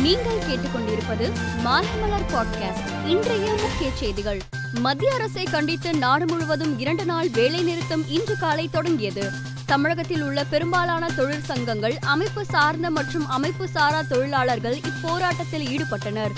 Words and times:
நீங்கள் 0.00 0.38
கேட்டுக்கொண்டிருப்பது 0.38 1.32
மாலைமலர் 1.64 2.28
பாட்காஸ்ட் 2.32 3.06
இன்றைய 3.06 3.54
முக்கிய 3.60 3.90
செய்திகள். 3.94 4.40
மத்திய 4.72 5.14
அரசை 5.14 5.44
கண்டித்து 5.44 5.94
நாடு 5.94 6.26
முழுவதும் 6.26 6.78
இரண்டு 6.78 7.04
நாள் 7.04 7.28
வேலை 7.28 7.62
நிறுத்தம் 7.62 8.08
இன்று 8.08 8.36
காலை 8.36 8.68
தொடங்கியது. 8.68 9.30
தமிழகத்தில் 9.66 10.22
உள்ள 10.22 10.44
பெரும்பாலான 10.44 11.06
தொழிற்சங்கங்கள் 11.06 11.96
அமைப்பு 12.00 12.44
சார்ந்த 12.44 12.90
மற்றும் 12.90 13.28
அமைப்பு 13.28 13.68
சாரா 13.68 14.02
தொழிலாளர்கள் 14.02 14.80
இப்போராட்டத்தில் 14.80 15.66
ஈடுபட்டனர். 15.66 16.30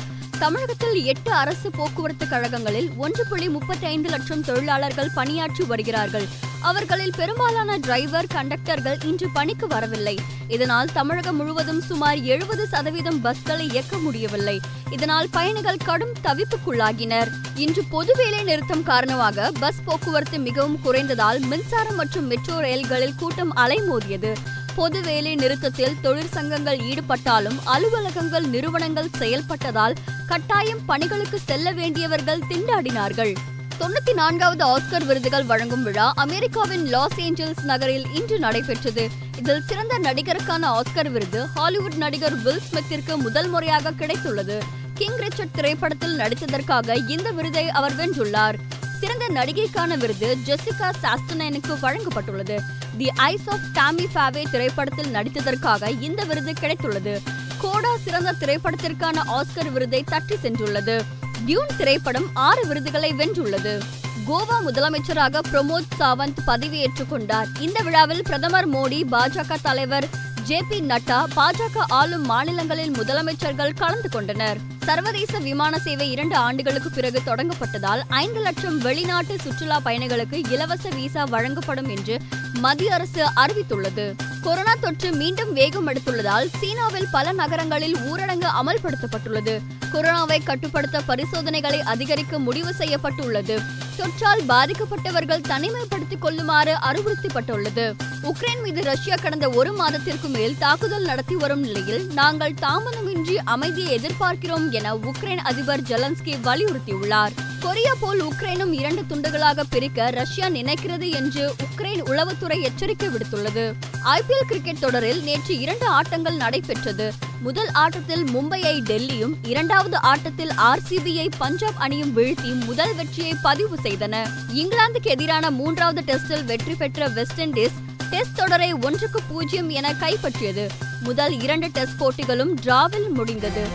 தமிழகத்தில் 0.43 1.05
எட்டு 1.05 1.33
அரசு 1.33 1.71
போக்குவரத்து 1.71 2.27
கழகங்களில் 2.27 2.89
ஒன்று 2.97 3.27
புள்ளி 3.27 3.49
முப்பத்தி 3.49 3.87
ஐந்து 3.87 4.09
லட்சம் 4.09 4.45
தொழிலாளர்கள் 4.45 5.11
பணியாற்றி 5.15 5.65
வருகிறார்கள். 5.65 6.27
அவர்களில் 6.61 7.13
பெரும்பாலான 7.17 7.77
டிரைவர் 7.77 8.27
கண்டக்டர்கள் 8.27 8.99
இன்று 9.03 9.29
பணிக்கு 9.33 9.67
வரவில்லை. 9.67 10.19
இதனால் 10.49 10.93
தமிழகம் 10.93 11.37
முழுவதும் 11.37 11.81
சுமார் 11.81 12.21
எழுபது 12.21 12.67
சதவீதம் 12.67 13.25
பஸ்களை 13.25 13.61
இயக்க 13.61 13.97
முடியவில்லை. 13.97 14.61
இதனால் 14.91 15.29
பயணிகள் 15.31 15.85
கடும் 15.85 16.15
தவிப்புக்குள்ளாகினர். 16.25 17.31
இன்று 17.55 17.85
பொது 17.91 18.15
வேலை 18.17 18.43
நிறுத்தம் 18.43 18.83
காரணமாக 18.83 19.51
பஸ் 19.61 19.85
போக்குவரத்து 19.85 20.39
மிகவும் 20.39 20.81
குறைந்ததால் 20.85 21.41
மின்சாரம் 21.41 21.95
மற்றும் 21.95 22.27
மெட்ரோ 22.27 22.59
ரயில்களில் 22.59 23.15
கூட்டம் 23.15 23.57
அலைமோதியது. 23.57 24.35
பொது 24.77 25.01
வேலை 25.03 25.35
நிறுத்தத்தில் 25.35 25.97
தொழிற்சங்கங்கள் 26.03 26.81
ஈடுபட்டாலும் 26.83 27.59
அலுவலகங்கள் 27.65 28.47
நிறுவனங்கள் 28.47 29.11
செயல்பட்டதால் 29.19 29.97
கட்டாயம் 30.27 30.85
பணிகளுக்கு 30.87 31.39
செல்ல 31.45 31.73
வேண்டியவர்கள் 31.73 32.43
திண்டாடினார்கள். 32.49 33.33
தொண்ணூத்தி 33.79 34.15
நான்காவது 34.15 34.65
ஆஸ்கர் 34.67 35.07
விருதுகள் 35.07 35.45
வழங்கும் 35.45 35.83
விழா 35.83 36.13
அமெரிக்காவின் 36.17 36.87
லாஸ் 36.87 37.21
ஏஞ்சல்ஸ் 37.21 37.65
நகரில் 37.65 38.07
இன்று 38.13 38.39
நடைபெற்றது. 38.39 39.09
இதில் 39.39 39.63
சிறந்த 39.67 39.99
நடிகருக்கான 39.99 40.81
ஆஸ்கர் 40.81 41.11
விருது 41.11 41.47
ஹாலிவுட் 41.47 41.95
நடிகர் 41.95 42.43
வில் 42.43 42.61
ஸ்மித்திற்கு 42.61 43.17
முதல் 43.17 43.49
முறையாக 43.49 43.91
கிடைத்துள்ளது. 43.91 44.59
கிங் 44.95 45.17
ரிச்சர்ட் 45.17 45.53
திரைப்படத்தில் 45.53 46.19
நடித்ததற்காக 46.19 47.11
இந்த 47.11 47.31
விருதை 47.31 47.71
அவர் 47.71 47.97
வென்றுள்ளார். 47.97 48.59
சிறந்த 49.03 49.29
நடிகைக்கான 49.29 49.97
விருது 49.97 50.37
ஜெசிகா 50.47 50.91
சாஸ்டனைனுக்கு 51.03 51.73
வழங்கப்பட்டுள்ளது. 51.83 52.61
The 52.99 53.11
eyes 53.17 53.49
of 53.49 53.65
Tammy 53.73 54.09
Faye 54.15 54.51
திரைப்படத்தில் 54.51 55.15
நடித்ததற்காக 55.15 56.03
இந்த 56.03 56.25
விருது 56.25 56.53
கிடைத்துள்ளது. 56.53 57.21
கோடா 57.59 57.97
சிறந்த 58.05 58.35
திரைப்படத்திற்கான 58.41 59.23
ஆஸ்கர் 59.27 59.73
விருதை 59.73 60.05
தட்டி 60.05 60.35
சென்றுள்ளது. 60.35 61.03
டியூன் 61.45 61.77
திரைப்படம் 61.79 62.31
ஆறு 62.35 62.67
விருதுகளை 62.67 63.13
வென்றுள்ளது. 63.13 63.81
கோவா 64.29 64.57
முதலமைச்சராக 64.67 65.41
பிரமோத் 65.53 65.91
சாவந்த் 65.99 66.41
பதவியேற்றுக் 66.47 67.09
கொண்டார். 67.09 67.47
இந்த 67.61 67.81
விழாவில் 67.83 68.23
பிரதமர் 68.23 68.71
மோடி 68.71 69.03
பாஜக 69.13 69.55
தலைவர் 69.63 70.09
ஜே 70.45 70.63
பி 70.69 70.81
நட்டா 70.81 71.25
பாஜக 71.37 71.79
ஆளும் 71.89 72.25
மாநிலங்களில் 72.25 72.91
முதலமைச்சர்கள் 72.91 73.75
கலந்து 73.75 74.09
கொண்டனர். 74.09 74.72
சர்வதேச 74.87 75.39
விமான 75.39 75.79
சேவை 75.79 76.11
இரண்டு 76.11 76.37
ஆண்டுகளுக்கு 76.37 76.91
பிறகு 76.91 77.23
தொடங்கப்பட்டதால் 77.27 78.01
ஐந்து 78.09 78.41
லட்சம் 78.41 78.79
வெளிநாட்டு 78.79 79.35
சுற்றுலா 79.41 79.81
பயணிகளுக்கு 79.85 80.39
இலவச 80.51 80.91
விசா 80.91 81.25
வழங்கப்படும் 81.25 81.89
என்று 81.89 82.17
மத்திய 82.53 82.95
அரசு 82.95 83.23
அறிவித்துள்ளது. 83.37 84.07
கொரோனா 84.43 84.75
தொற்று 84.81 85.13
மீண்டும் 85.13 85.53
வேகம் 85.53 85.89
எடுத்துள்ளதால் 85.89 86.49
சீனாவில் 86.61 87.07
பல 87.13 87.33
நகரங்களில் 87.33 87.95
ஊரடங்கு 87.95 88.47
அமல்படுத்தப்பட்டுள்ளது. 88.63 89.61
கொரோனாவை 89.93 90.43
கட்டுப்படுத்த 90.45 91.01
பரிசோதனைகளை 91.07 91.81
அதிகரிக்க 91.81 92.39
முடிவு 92.39 92.75
செய்யப்பட்டுள்ளது. 92.75 93.59
தொற்றால் 93.97 94.43
பாதிக்கப்பட்டவர்கள் 94.49 95.45
தனிமைப்படுத்திக் 95.49 96.19
கொள்ளுமாறு 96.19 96.75
அறிவுறுத்தப்பட்டுள்ளது. 96.75 97.95
உக்ரைன் 98.23 98.63
மீது 98.63 98.85
ரஷ்யா 98.85 99.15
கடந்த 99.15 99.49
ஒரு 99.49 99.73
மாதத்திற்கு 99.73 100.29
மேல் 100.29 100.59
தாக்குதல் 100.59 101.05
நடத்தி 101.05 101.35
வரும் 101.35 101.61
நிலையில் 101.61 102.07
நாங்கள் 102.07 102.55
தாமதமின்றி 102.63 103.39
அமைதியை 103.45 103.99
எதிர்பார்க்கிறோம் 103.99 104.71
என 104.71 104.95
உக்ரைன் 104.95 105.37
அதிபர் 105.37 105.81
ஜெலன்ஸ்கி 105.81 106.37
வலியுறுத்தியுள்ளார். 106.45 107.31
கொரியா 107.63 107.93
போல் 108.01 108.23
உக்ரைனும் 108.25 108.73
இரண்டு 108.73 109.03
துண்டுகளாக 109.09 109.63
பிரிக்க 109.71 110.11
ரஷ்யா 110.11 110.47
நினைக்கிறது 110.47 111.13
என்று 111.13 111.55
உக்ரைன் 111.63 112.03
உளவுத்துறை 112.03 112.61
எச்சரிக்கை 112.61 113.09
விடுத்துள்ளது. 113.09 113.75
ஐபிஎல் 114.05 114.47
கிரிக்கெட் 114.47 114.79
தொடரில் 114.79 115.23
நேற்று 115.23 115.59
இரண்டு 115.59 115.87
ஆட்டங்கள் 115.87 116.37
நடைபெற்றது. 116.37 117.13
முதல் 117.41 117.71
ஆட்டத்தில் 117.73 118.25
மும்பையை 118.25 118.75
டெல்லியும் 118.81 119.35
இரண்டாவது 119.43 120.01
ஆட்டத்தில் 120.01 120.49
ஆர்சிபியை 120.49 121.29
பஞ்சாப் 121.39 121.79
அணியும் 121.79 122.17
வீழ்த்தி 122.17 122.65
முதல் 122.65 122.95
வெற்றியை 122.95 123.35
பதிவு 123.43 123.79
செய்தன. 123.83 124.27
இங்கிலாந்துக்கு 124.55 125.07
எதிரான 125.07 125.51
மூன்றாவது 125.51 126.03
டெஸ்டில் 126.13 126.45
வெற்றி 126.45 126.75
பெற்ற 126.75 127.09
வெஸ்ட் 127.09 127.41
இண்டீஸ் 127.41 127.79
டெஸ்ட் 128.11 128.37
தொடரை 128.37 128.73
ஒன்றுக்கு 128.73 129.23
பூஜ்ஜியம் 129.29 129.71
என 129.71 129.93
கைப்பற்றியது. 129.93 130.69
முதல் 131.01 131.41
இரண்டு 131.41 131.67
டெஸ்ட் 131.67 131.99
போட்டிகளும் 131.99 132.57
டிராவில் 132.65 133.09
முடிந்தது. 133.15 133.67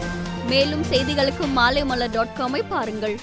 மேலும் 0.47 0.83
செய்திகளுக்கு 0.83 1.45
மாலைமலர் 1.55 2.11
டாட் 2.11 2.35
காமை 2.37 2.63
பாருங்கள். 2.69 3.19